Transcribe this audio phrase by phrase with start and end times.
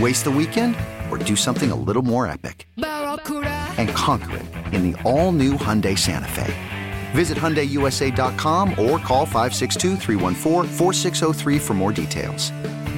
[0.00, 0.76] Waste the weekend
[1.10, 2.66] or do something a little more epic?
[2.76, 6.52] And conquer it in the all new Hyundai Santa Fe.
[7.12, 9.96] Visit HyundaiUSA.com or call 562
[11.60, 12.50] for more details.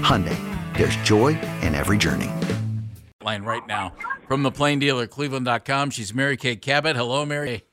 [0.03, 0.39] Hyundai,
[0.77, 2.31] there's joy in every journey.
[3.23, 3.93] Line right now
[4.27, 5.91] from the Plain Dealer, Cleveland.com.
[5.91, 6.97] She's Mary Kay Cabot.
[6.97, 7.65] Hello, Mary.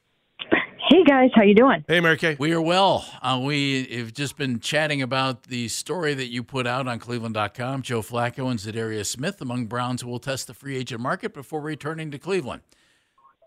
[0.94, 1.84] Hey guys, how you doing?
[1.88, 2.36] Hey, Mary Kay.
[2.38, 3.04] We are well.
[3.20, 7.82] Uh, we have just been chatting about the story that you put out on Cleveland.com.
[7.82, 11.62] Joe Flacco and Za'Darius Smith among Browns who will test the free agent market before
[11.62, 12.62] returning to Cleveland.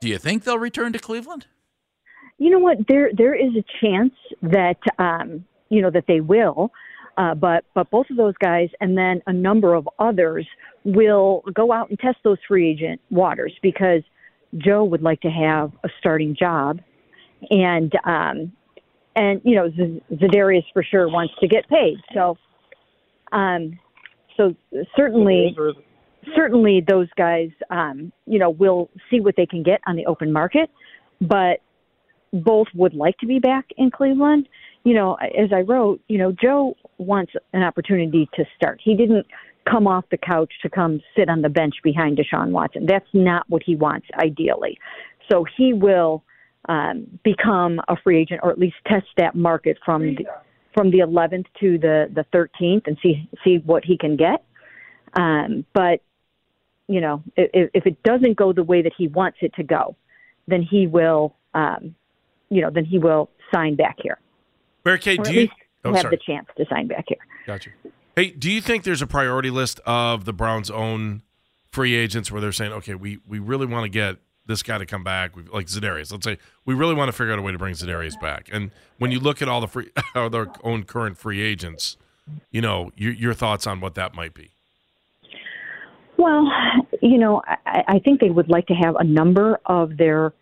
[0.01, 1.47] Do you think they'll return to Cleveland?
[2.39, 2.79] You know what?
[2.89, 6.73] There there is a chance that um, you know that they will,
[7.17, 10.49] uh, but but both of those guys and then a number of others
[10.83, 14.03] will go out and test those free agent waters because
[14.59, 16.81] Joe would like to have a starting job
[17.51, 18.53] and um,
[19.15, 21.97] and you know Z- Za'Darius for sure wants to get paid.
[22.15, 22.37] So,
[23.33, 23.79] um,
[24.37, 24.55] so
[24.97, 25.57] certainly,
[26.35, 30.33] certainly those guys, um, you know, will see what they can get on the open
[30.33, 30.71] market,
[31.21, 31.61] but
[32.33, 34.49] both would like to be back in Cleveland.
[34.85, 38.81] You know, as I wrote, you know, Joe wants an opportunity to start.
[38.83, 39.27] He didn't
[39.69, 42.87] come off the couch to come sit on the bench behind Deshaun Watson.
[42.87, 44.79] That's not what he wants, ideally.
[45.31, 46.23] So he will
[46.69, 50.27] um, become a free agent or at least test that market from the,
[50.75, 54.45] from the 11th to the the 13th and see see what he can get.
[55.15, 56.03] Um, but
[56.89, 59.97] you know, if, if it doesn't go the way that he wants it to go,
[60.47, 61.95] then he will, um,
[62.49, 64.19] you know, then he will sign back here.
[64.85, 65.49] Mary Kay, do you
[65.85, 66.17] oh, have sorry.
[66.17, 67.19] the chance to sign back here.
[67.47, 67.71] Gotcha.
[68.15, 71.23] Hey, do you think there's a priority list of the Browns' own
[71.71, 74.17] free agents where they're saying, okay, we, we really want to get
[74.47, 76.13] this guy to come back, we, like Za'Darius.
[76.13, 78.49] Let's say we really want to figure out a way to bring Za'Darius back.
[78.53, 81.97] And when you look at all the free, their own current free agents,
[82.51, 84.51] you know, your, your thoughts on what that might be.
[86.19, 86.51] Well,
[87.03, 90.33] you know, I, I think they would like to have a number of their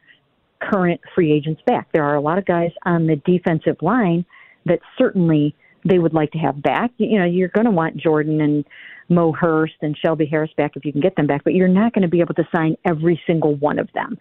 [0.60, 1.88] current free agents back.
[1.92, 4.24] There are a lot of guys on the defensive line
[4.66, 5.54] that certainly
[5.84, 6.90] they would like to have back.
[6.96, 8.64] You know, you're going to want Jordan and
[9.08, 11.92] Mo Hurst and Shelby Harris back if you can get them back, but you're not
[11.92, 14.16] going to be able to sign every single one of them.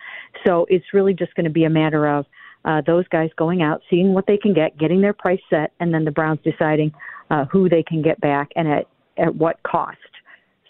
[0.46, 2.26] So it's really just going to be a matter of
[2.66, 5.94] uh, those guys going out, seeing what they can get, getting their price set, and
[5.94, 6.94] then the Browns deciding
[7.30, 9.98] uh, who they can get back and at at what cost.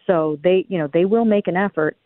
[0.05, 1.97] So they, you know, they will make an effort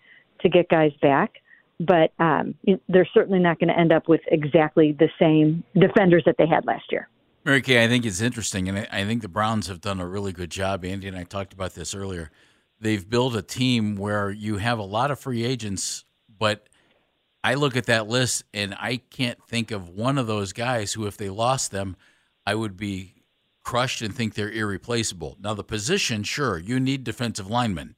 [0.41, 1.33] to get guys back,
[1.79, 2.53] but um,
[2.87, 6.65] they're certainly not going to end up with exactly the same defenders that they had
[6.65, 7.09] last year.
[7.47, 10.33] Mary Kay, I think it's interesting, and I, think the Browns have done a really
[10.33, 10.83] good job.
[10.83, 12.29] Andy and I talked about this earlier.
[12.81, 16.67] They've built a team where you have a lot of free agents, but
[17.45, 21.07] I look at that list and I can't think of one of those guys who,
[21.07, 21.95] if they lost them,
[22.45, 23.23] I would be
[23.63, 25.37] crushed and think they're irreplaceable.
[25.39, 27.95] Now, the position, sure, you need defensive linemen,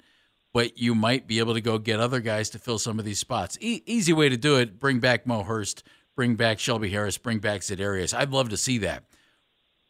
[0.54, 3.18] but you might be able to go get other guys to fill some of these
[3.18, 3.58] spots.
[3.62, 5.82] E- easy way to do it: bring back Mo Hurst,
[6.16, 8.16] bring back Shelby Harris, bring back Za'Darius.
[8.16, 9.06] I'd love to see that,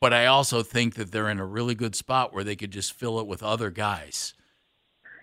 [0.01, 2.93] but I also think that they're in a really good spot where they could just
[2.93, 4.33] fill it with other guys.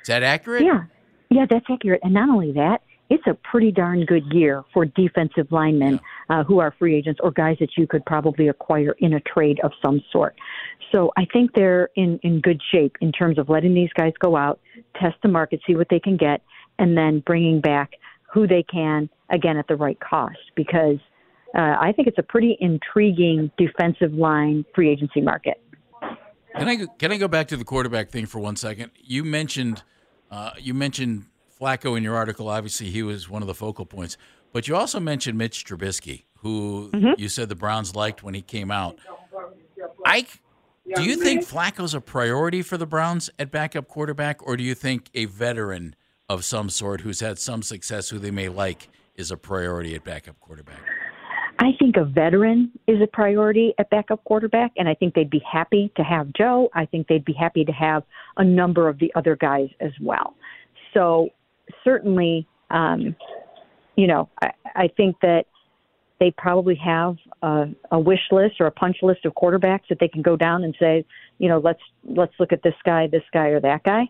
[0.02, 0.64] Is that accurate?
[0.64, 0.84] Yeah,
[1.30, 2.00] yeah, that's accurate.
[2.02, 6.58] And not only that, it's a pretty darn good year for defensive linemen uh, who
[6.58, 10.02] are free agents or guys that you could probably acquire in a trade of some
[10.10, 10.34] sort.
[10.92, 14.36] So I think they're in, in good shape in terms of letting these guys go
[14.36, 14.60] out,
[15.00, 16.42] test the market, see what they can get,
[16.78, 17.92] and then bringing back
[18.32, 20.98] who they can again at the right cost because
[21.56, 25.60] uh, I think it's a pretty intriguing defensive line free agency market.
[26.58, 28.90] Can I can I go back to the quarterback thing for one second?
[29.02, 29.82] You mentioned
[30.30, 31.24] uh, you mentioned
[31.60, 32.48] Flacco in your article.
[32.48, 34.16] Obviously, he was one of the focal points,
[34.52, 37.20] but you also mentioned Mitch Trubisky, who mm-hmm.
[37.20, 38.98] you said the Browns liked when he came out.
[40.04, 40.26] I
[40.94, 44.74] do you think Flacco's a priority for the Browns at backup quarterback, or do you
[44.74, 45.96] think a veteran
[46.28, 50.04] of some sort who's had some success, who they may like, is a priority at
[50.04, 50.80] backup quarterback?
[51.58, 55.42] I think a veteran is a priority at backup quarterback, and I think they'd be
[55.50, 56.68] happy to have Joe.
[56.74, 58.02] I think they'd be happy to have
[58.36, 60.34] a number of the other guys as well.
[60.92, 61.30] So
[61.82, 63.16] certainly, um,
[63.96, 65.46] you know, I, I think that
[66.20, 70.08] they probably have a, a wish list or a punch list of quarterbacks that they
[70.08, 71.04] can go down and say,
[71.38, 74.04] you know, let's let's look at this guy, this guy, or that guy.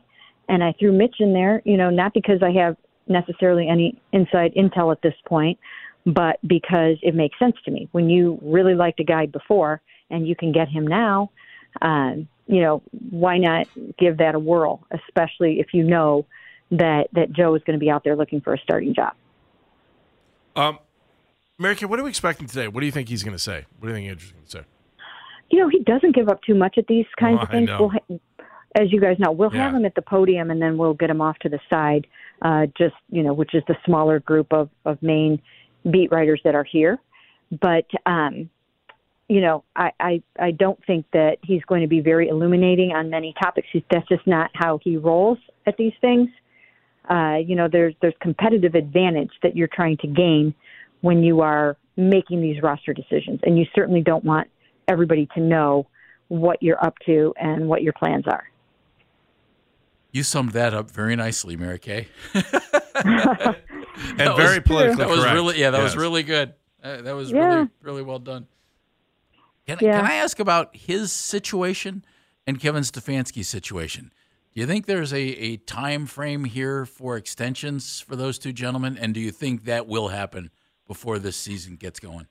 [0.48, 2.76] And I threw Mitch in there, you know, not because I have
[3.08, 5.58] necessarily any inside intel at this point,
[6.06, 7.88] but because it makes sense to me.
[7.92, 11.30] When you really liked a guy before and you can get him now,
[11.82, 13.66] um, you know, why not
[13.98, 16.24] give that a whirl, especially if you know
[16.70, 19.14] that that Joe is going to be out there looking for a starting job.
[20.54, 20.78] Um,
[21.58, 22.68] Mary Kay, what are we expecting today?
[22.68, 23.66] What do you think he's going to say?
[23.78, 24.62] What do you think Andrew's going to say?
[25.50, 27.70] You know, he doesn't give up too much at these kinds oh, of things.
[27.78, 28.18] We'll ha-
[28.76, 29.64] as you guys know, we'll yeah.
[29.64, 32.06] have him at the podium and then we'll get him off to the side,
[32.42, 35.40] uh, just, you know, which is the smaller group of, of main
[35.90, 36.98] beat writers that are here.
[37.50, 38.50] But, um,
[39.28, 43.10] you know, I, I, I don't think that he's going to be very illuminating on
[43.10, 43.68] many topics.
[43.72, 46.28] He's, that's just not how he rolls at these things.
[47.08, 50.54] Uh, you know, there's, there's competitive advantage that you're trying to gain
[51.02, 53.40] when you are making these roster decisions.
[53.44, 54.48] And you certainly don't want
[54.88, 55.86] everybody to know
[56.28, 58.44] what you're up to and what your plans are.
[60.10, 62.08] You summed that up very nicely, Mary Kay.
[64.18, 65.34] and very politically That was correct.
[65.34, 65.84] really, yeah, that yes.
[65.84, 66.54] was really good.
[66.82, 67.38] Uh, that was yeah.
[67.38, 68.46] really, really well done.
[69.66, 70.00] Can, yeah.
[70.00, 72.04] can I ask about his situation
[72.46, 74.12] and Kevin Stefanski's situation?
[74.54, 78.96] Do you think there's a, a time frame here for extensions for those two gentlemen?
[78.96, 80.50] And do you think that will happen
[80.86, 82.26] before this season gets going?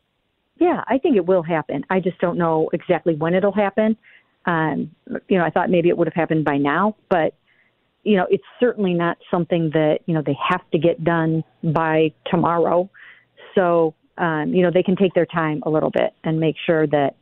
[0.58, 1.84] Yeah, I think it will happen.
[1.90, 3.98] I just don't know exactly when it'll happen.
[4.46, 4.96] Um,
[5.28, 7.36] you know, I thought maybe it would have happened by now, but
[8.06, 12.14] you know, it's certainly not something that you know they have to get done by
[12.30, 12.90] tomorrow.
[13.56, 16.88] So um, you know, they can take their time a little bit and make sure
[16.88, 17.16] that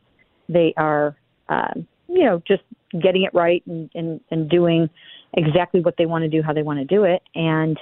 [0.48, 1.16] they are,
[1.48, 2.62] um, you know, just
[3.02, 4.88] getting it right and, and, and doing
[5.32, 7.78] exactly what they want to do, how they want to do it, and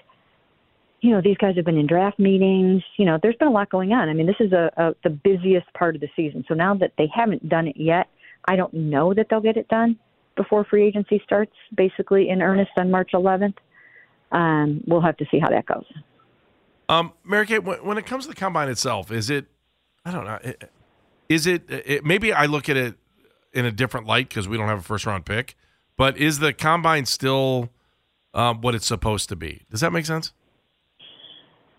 [1.00, 2.80] you know, these guys have been in draft meetings.
[2.96, 4.08] You know, there's been a lot going on.
[4.08, 6.44] I mean, this is a, a the busiest part of the season.
[6.46, 8.06] So now that they haven't done it yet,
[8.46, 9.98] I don't know that they'll get it done
[10.36, 13.56] before free agency starts, basically in earnest on March 11th.
[14.30, 15.84] Um, we'll have to see how that goes.
[16.88, 19.46] Um, Mary Kay, when it comes to the combine itself, is it?
[20.04, 20.38] I don't know.
[21.28, 22.94] Is it, it maybe I look at it
[23.52, 25.56] in a different light because we don't have a first round pick,
[25.96, 27.70] but is the combine still
[28.34, 29.62] um, what it's supposed to be?
[29.70, 30.32] Does that make sense?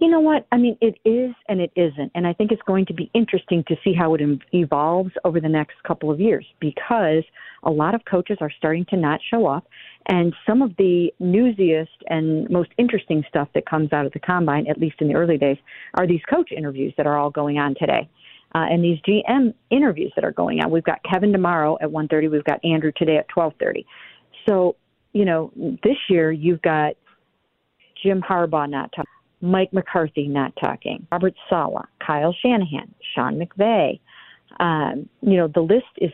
[0.03, 0.45] You know what?
[0.51, 2.11] I mean, it is and it isn't.
[2.13, 4.21] And I think it's going to be interesting to see how it
[4.51, 7.23] evolves over the next couple of years because
[7.63, 9.65] a lot of coaches are starting to not show up.
[10.07, 14.67] And some of the newsiest and most interesting stuff that comes out of the combine,
[14.67, 15.55] at least in the early days,
[15.94, 18.09] are these coach interviews that are all going on today.
[18.53, 20.69] Uh, and these GM interviews that are going on.
[20.69, 22.27] We've got Kevin tomorrow at 1:30.
[22.29, 23.85] We've got Andrew today at 12:30.
[24.49, 24.75] So,
[25.13, 26.97] you know, this year you've got
[28.04, 29.07] Jim Harbaugh not talking.
[29.44, 34.00] Mike McCarthy not talking, Robert Saleh, Kyle Shanahan, Sean McVay.
[34.62, 36.12] Um, you know, the list is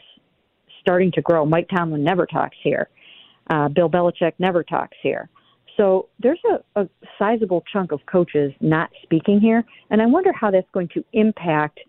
[0.82, 1.46] starting to grow.
[1.46, 2.90] Mike Tomlin never talks here.
[3.52, 5.30] Uh, Bill Belichick never talks here.
[5.78, 10.50] So there's a, a sizable chunk of coaches not speaking here, and I wonder how
[10.50, 11.82] that's going to impact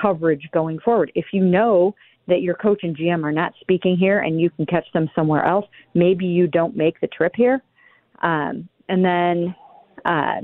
[0.00, 1.12] coverage going forward.
[1.14, 1.94] If you know
[2.28, 5.44] that your coach and GM are not speaking here and you can catch them somewhere
[5.44, 7.62] else, maybe you don't make the trip here.
[8.22, 9.54] Um, and then
[10.04, 10.40] uh,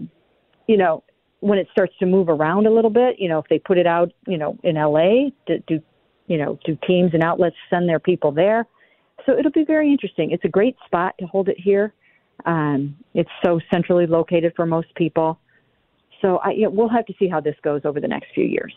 [0.66, 1.02] you know,
[1.40, 3.86] when it starts to move around a little bit, you know, if they put it
[3.86, 5.80] out, you know, in LA, do, do
[6.26, 8.66] you know, do teams and outlets send their people there?
[9.26, 10.30] So it'll be very interesting.
[10.30, 11.92] It's a great spot to hold it here.
[12.46, 15.38] Um, it's so centrally located for most people.
[16.20, 18.44] So I, you know, we'll have to see how this goes over the next few
[18.44, 18.74] years.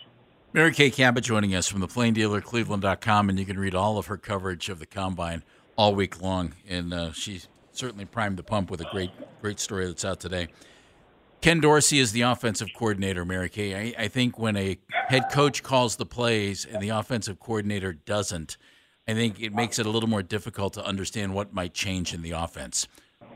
[0.53, 3.97] Mary Kay Cabot joining us from the Plain Dealer Cleveland.com, and you can read all
[3.97, 5.43] of her coverage of the combine
[5.75, 6.53] all week long.
[6.67, 7.41] And uh, she
[7.71, 10.47] certainly primed the pump with a great, great story that's out today.
[11.41, 13.93] Ken Dorsey is the offensive coordinator, Mary Kay.
[13.95, 18.57] I, I, think when a head coach calls the plays and the offensive coordinator doesn't,
[19.07, 22.23] I think it makes it a little more difficult to understand what might change in
[22.23, 22.87] the offense.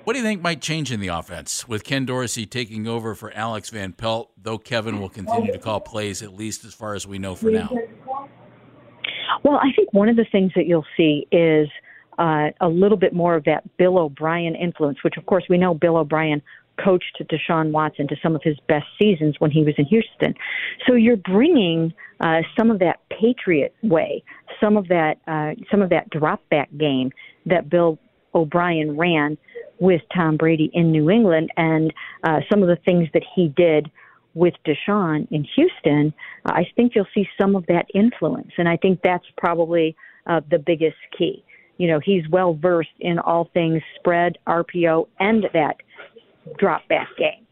[0.03, 3.31] What do you think might change in the offense with Ken Dorsey taking over for
[3.34, 7.05] Alex Van Pelt, though Kevin will continue to call plays, at least as far as
[7.05, 7.70] we know for now?
[9.43, 11.70] Well, I think one of the things that you'll see is
[12.17, 15.74] uh, a little bit more of that Bill O'Brien influence, which of course we know
[15.74, 16.41] Bill O'Brien
[16.84, 20.34] coached Deshaun Watson to some of his best seasons when he was in Houston.
[20.88, 24.24] So you're bringing uh, some of that Patriot way,
[24.62, 27.12] some of that uh, some of that drop back game
[27.46, 28.00] that Bill
[28.34, 29.38] O'Brien ran
[29.80, 33.90] with Tom Brady in New England, and uh, some of the things that he did
[34.34, 36.13] with Deshaun in Houston.
[36.46, 39.96] Uh, I think you'll see some of that influence, and I think that's probably
[40.28, 41.44] uh, the biggest key.
[41.78, 45.78] You know, he's well versed in all things spread, RPO, and that
[46.58, 47.46] drop back game.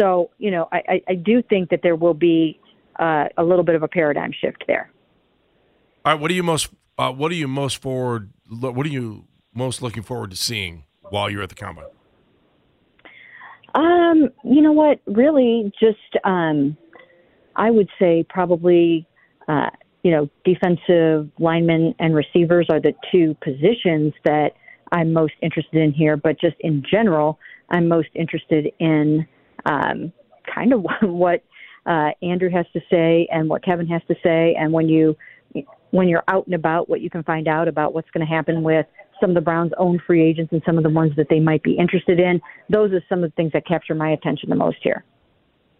[0.00, 2.60] So, you know, I, I do think that there will be
[2.98, 4.90] uh, a little bit of a paradigm shift there.
[6.04, 9.24] All right, what are you most uh, what are you most forward what are you
[9.54, 11.86] most looking forward to seeing while you're at the combine?
[13.74, 15.00] Um, you know what?
[15.06, 16.76] Really, just um,
[17.56, 19.06] I would say probably
[19.48, 19.70] uh,
[20.02, 24.52] you know defensive linemen and receivers are the two positions that
[24.92, 26.16] I'm most interested in here.
[26.16, 27.38] But just in general,
[27.70, 29.26] I'm most interested in
[29.66, 30.12] um,
[30.52, 31.44] kind of what
[31.86, 35.16] uh, Andrew has to say and what Kevin has to say, and when you
[35.90, 38.62] when you're out and about, what you can find out about what's going to happen
[38.62, 38.84] with
[39.20, 41.62] some of the Browns' own free agents and some of the ones that they might
[41.62, 42.40] be interested in.
[42.68, 45.04] Those are some of the things that capture my attention the most here.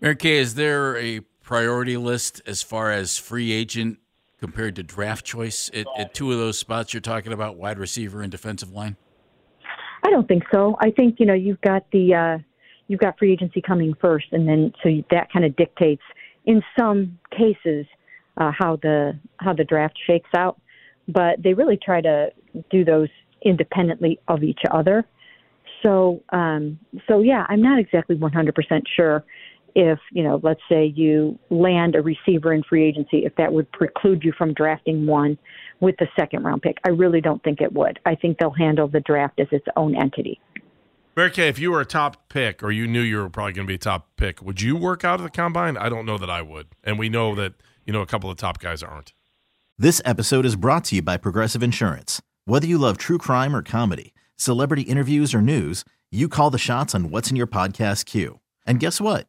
[0.00, 3.98] Mary Kay, is there a priority list as far as free agent
[4.40, 8.22] compared to draft choice at, at two of those spots you're talking about, wide receiver
[8.22, 8.96] and defensive line?
[10.06, 10.76] I don't think so.
[10.80, 12.42] I think you know you've got the uh,
[12.86, 16.02] you've got free agency coming first, and then so that kind of dictates
[16.46, 17.86] in some cases
[18.36, 20.60] uh, how the how the draft shakes out.
[21.08, 22.28] But they really try to
[22.70, 23.08] do those
[23.42, 25.04] independently of each other.
[25.84, 26.78] So um,
[27.08, 28.52] so yeah, I'm not exactly 100%
[28.96, 29.24] sure
[29.78, 33.70] if, you know, let's say you land a receiver in free agency, if that would
[33.70, 35.38] preclude you from drafting one
[35.78, 36.78] with the second round pick.
[36.84, 38.00] I really don't think it would.
[38.04, 40.40] I think they'll handle the draft as its own entity.
[41.16, 43.68] Mary Kay, if you were a top pick or you knew you were probably going
[43.68, 45.76] to be a top pick, would you work out of the combine?
[45.76, 46.66] I don't know that I would.
[46.82, 47.54] And we know that,
[47.86, 49.12] you know, a couple of top guys aren't.
[49.78, 52.20] This episode is brought to you by Progressive Insurance.
[52.46, 56.96] Whether you love true crime or comedy, celebrity interviews or news, you call the shots
[56.96, 58.40] on what's in your podcast queue.
[58.66, 59.28] And guess what?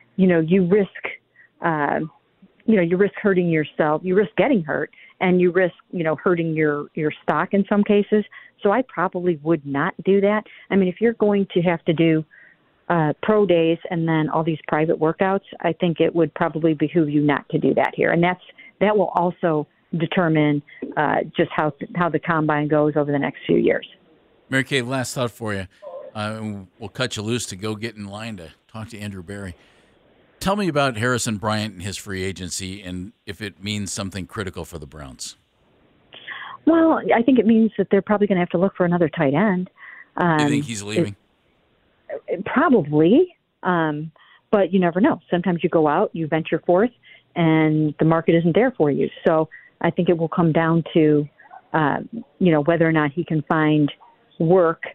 [0.21, 1.01] you know, you risk
[1.61, 1.99] uh,
[2.65, 6.15] you know, you risk hurting yourself, you risk getting hurt, and you risk, you know,
[6.15, 8.23] hurting your your stock in some cases.
[8.61, 10.43] So I probably would not do that.
[10.69, 12.23] I mean, if you're going to have to do
[12.89, 17.09] uh, pro days and then all these private workouts, I think it would probably behoove
[17.09, 18.43] you not to do that here, and that's
[18.79, 20.61] that will also determine
[20.97, 23.87] uh, just how how the combine goes over the next few years.
[24.49, 25.67] Mary Kay, last thought for you.
[26.13, 29.55] Uh, we'll cut you loose to go get in line to talk to Andrew Berry.
[30.41, 34.65] Tell me about Harrison Bryant and his free agency, and if it means something critical
[34.65, 35.37] for the Browns.
[36.65, 39.07] Well, I think it means that they're probably going to have to look for another
[39.07, 39.69] tight end.
[40.17, 41.15] Um, you think he's leaving?
[42.09, 44.11] It, it, probably, um,
[44.49, 45.19] but you never know.
[45.29, 46.89] Sometimes you go out, you venture forth,
[47.35, 49.09] and the market isn't there for you.
[49.27, 49.47] So
[49.81, 51.29] I think it will come down to,
[51.73, 51.97] uh,
[52.39, 53.91] you know, whether or not he can find
[54.39, 54.85] work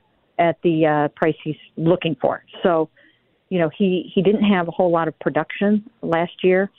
[0.40, 2.42] at the uh, price he's looking for.
[2.64, 2.90] So
[3.48, 6.70] you know, he he didn't have a whole lot of production last year,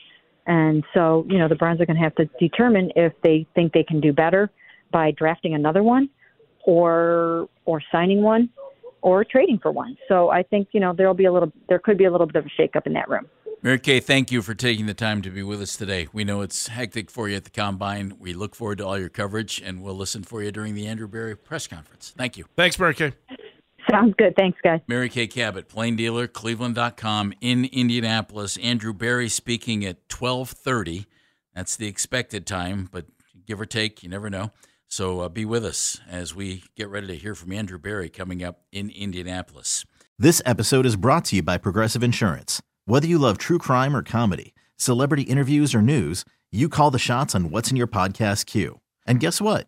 [0.46, 3.74] and so you know the Browns are going to have to determine if they think
[3.74, 4.50] they can do better
[4.92, 6.10] by drafting another one,
[6.66, 8.50] or or signing one,
[9.02, 9.98] or trading for one.
[10.08, 12.36] So I think you know there'll be a little, there could be a little bit
[12.36, 13.28] of a shakeup in that room.
[13.64, 16.08] Mary Kay, thank you for taking the time to be with us today.
[16.14, 18.14] We know it's hectic for you at the combine.
[18.20, 21.08] We look forward to all your coverage, and we'll listen for you during the Andrew
[21.08, 22.14] Berry press conference.
[22.16, 22.46] Thank you.
[22.56, 23.14] Thanks, Mary Kay.
[23.90, 24.36] Sounds good.
[24.36, 24.82] Thanks, guys.
[24.88, 28.58] Mary Kay Cabot, plain dealer, Cleveland.com in Indianapolis.
[28.58, 31.06] Andrew Berry speaking at 1230.
[31.56, 33.06] That's the expected time, but
[33.46, 34.52] give or take, you never know.
[34.88, 38.44] So uh, be with us as we get ready to hear from Andrew Berry coming
[38.44, 39.86] up in Indianapolis.
[40.20, 42.62] This episode is brought to you by Progressive Insurance.
[42.86, 47.36] Whether you love true crime or comedy, celebrity interviews or news, you call the shots
[47.36, 48.80] on what's in your podcast queue.
[49.06, 49.68] And guess what?